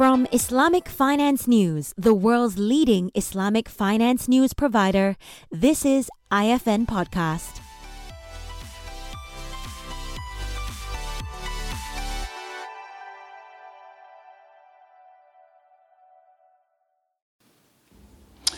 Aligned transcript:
From 0.00 0.26
Islamic 0.32 0.88
Finance 0.88 1.46
News, 1.46 1.92
the 1.98 2.14
world's 2.14 2.56
leading 2.56 3.10
Islamic 3.14 3.68
finance 3.68 4.28
news 4.28 4.54
provider, 4.54 5.18
this 5.50 5.84
is 5.84 6.08
IFN 6.32 6.86
Podcast. 6.86 7.60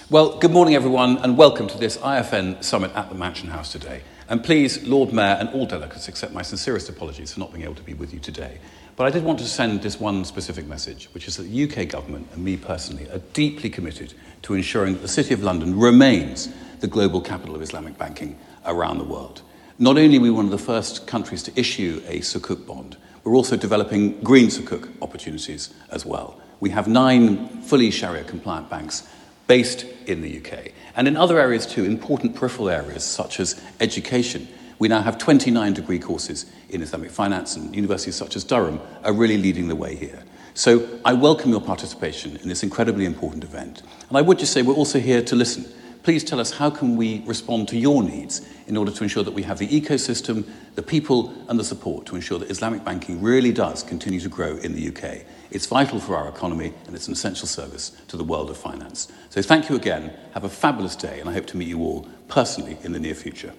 Well, 0.09 0.38
good 0.38 0.52
morning, 0.52 0.77
everyone, 0.77 1.18
and 1.18 1.36
welcome 1.36 1.66
to 1.66 1.77
this 1.77 1.96
IFN 1.96 2.62
summit 2.62 2.93
at 2.95 3.09
the 3.09 3.16
Mansion 3.16 3.48
House 3.48 3.72
today. 3.72 4.02
And 4.32 4.42
please, 4.42 4.82
Lord 4.84 5.12
Mayor 5.12 5.36
and 5.38 5.50
all 5.50 5.66
delegates, 5.66 6.09
accept 6.09 6.32
my 6.32 6.40
sincerest 6.40 6.88
apologies 6.88 7.34
for 7.34 7.40
not 7.40 7.52
being 7.52 7.64
able 7.64 7.74
to 7.74 7.82
be 7.82 7.92
with 7.92 8.14
you 8.14 8.18
today. 8.18 8.56
But 8.96 9.06
I 9.06 9.10
did 9.10 9.24
want 9.24 9.38
to 9.40 9.45
send 9.45 9.82
this 9.82 10.00
one 10.00 10.24
specific 10.24 10.66
message, 10.66 11.10
which 11.12 11.28
is 11.28 11.36
that 11.36 11.42
the 11.42 11.64
UK 11.64 11.86
government 11.86 12.28
and 12.32 12.42
me 12.42 12.56
personally 12.56 13.06
are 13.10 13.18
deeply 13.34 13.68
committed 13.68 14.14
to 14.40 14.54
ensuring 14.54 14.95
that 14.95 15.02
the 15.02 15.09
City 15.09 15.34
of 15.34 15.42
London 15.42 15.78
remains 15.78 16.48
the 16.80 16.87
global 16.87 17.20
capital 17.20 17.54
of 17.54 17.60
Islamic 17.60 17.98
banking 17.98 18.38
around 18.64 18.96
the 18.96 19.04
world. 19.04 19.42
Not 19.78 19.98
only 19.98 20.16
are 20.16 20.23
we 20.23 20.30
one 20.30 20.46
of 20.46 20.51
the 20.51 20.56
first 20.56 21.06
countries 21.06 21.42
to 21.42 21.60
issue 21.60 22.02
a 22.06 22.20
Sukuk 22.20 22.66
bond, 22.66 22.96
we're 23.24 23.37
also 23.37 23.59
developing 23.59 24.18
green 24.23 24.46
Sukuk 24.46 24.90
opportunities 25.02 25.74
as 25.90 26.06
well. 26.06 26.40
We 26.59 26.70
have 26.70 26.88
nine 26.88 27.60
fully 27.60 27.90
Sharia 27.90 28.24
compliant 28.24 28.70
banks 28.70 29.06
based 29.46 29.84
in 30.06 30.23
the 30.23 30.38
UK. 30.38 30.73
And 30.96 31.09
in 31.09 31.16
other 31.16 31.38
areas 31.38 31.66
too, 31.66 31.84
important 31.84 32.34
peripheral 32.34 32.69
areas 32.69 33.05
such 33.05 33.41
as 33.41 33.60
education, 33.80 34.48
we 34.78 34.88
now 34.88 35.02
have 35.02 35.18
29 35.18 35.74
degree 35.74 35.98
courses 35.98 36.46
in 36.68 36.82
Islamic 36.82 37.10
finance, 37.10 37.57
and 37.57 37.74
universities 37.74 38.16
such 38.16 38.37
as 38.37 38.45
Durham 38.45 38.80
are 39.04 39.13
really 39.13 39.38
leading 39.38 39.68
the 39.68 39.76
way 39.76 39.95
here. 39.95 40.23
So 40.54 40.87
I 41.04 41.15
welcome 41.15 41.51
your 41.51 41.60
participation 41.60 42.37
in 42.37 42.48
this 42.48 42.63
incredibly 42.63 43.07
important 43.07 43.45
event. 43.45 43.82
And 44.09 44.18
I 44.18 44.23
would 44.23 44.38
just 44.38 44.52
say 44.52 44.63
we're 44.63 44.74
also 44.74 44.98
here 44.98 45.23
to 45.23 45.37
listen. 45.37 45.65
Please 46.02 46.24
tell 46.24 46.40
us 46.40 46.50
how 46.50 46.68
can 46.68 46.96
we 46.96 47.22
respond 47.26 47.68
to 47.68 47.78
your 47.78 48.02
needs 48.02 48.45
in 48.66 48.76
order 48.76 48.90
to 48.90 49.04
ensure 49.04 49.22
that 49.22 49.34
we 49.34 49.42
have 49.45 49.58
the 49.58 49.68
ecosystem, 49.68 50.48
the 50.74 50.82
people 50.82 51.32
and 51.48 51.58
the 51.58 51.64
support 51.64 52.06
to 52.06 52.16
ensure 52.16 52.40
that 52.40 52.50
Islamic 52.50 52.84
banking 52.84 53.22
really 53.22 53.52
does 53.52 53.84
continue 53.84 54.18
to 54.18 54.28
grow 54.28 54.56
in 54.56 54.74
the 54.74 54.88
UK. 54.88 55.24
It's 55.52 55.66
vital 55.66 56.00
for 56.00 56.16
our 56.16 56.28
economy 56.28 56.73
and 56.86 56.96
it's 56.96 57.06
an 57.06 57.12
essential 57.12 57.46
service 57.46 57.90
to 58.08 58.16
the 58.16 58.24
world 58.24 58.50
of 58.50 58.56
finance. 58.56 59.12
So 59.30 59.42
thank 59.42 59.68
you 59.68 59.76
again. 59.76 60.12
Have 60.34 60.45
a 60.45 60.48
fabulous 60.48 60.96
day 60.96 61.20
and 61.20 61.28
I 61.28 61.34
hope 61.34 61.46
to 61.46 61.56
meet 61.56 61.68
you 61.68 61.80
all 61.80 62.08
personally 62.26 62.78
in 62.82 62.92
the 62.92 63.00
near 63.00 63.14
future. 63.14 63.52